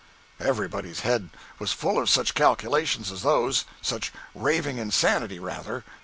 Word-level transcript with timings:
Everybody's 0.39 1.01
head 1.01 1.29
was 1.59 1.73
full 1.73 1.99
of 2.01 2.09
such 2.09 2.33
"calculations" 2.33 3.11
as 3.11 3.21
those—such 3.21 4.11
raving 4.33 4.79
insanity, 4.79 5.37
rather. 5.37 5.83